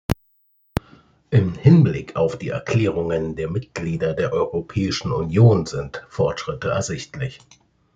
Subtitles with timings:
[1.29, 7.39] Im Hinblick auf die Erklärungen der Mitglieder der Europäischen Union sind Fortschritte ersichtlich.